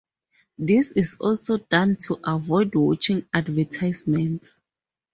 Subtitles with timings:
[0.57, 4.57] This is also done to avoid watching advertisements.